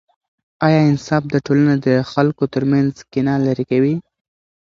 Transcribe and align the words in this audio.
آیا 0.67 0.79
انصاف 0.89 1.23
د 1.29 1.35
ټولنې 1.45 1.75
د 1.87 1.89
خلکو 2.11 2.43
ترمنځ 2.53 2.91
کینه 3.11 3.33
لیرې 3.45 3.65
کوي؟ 3.71 3.95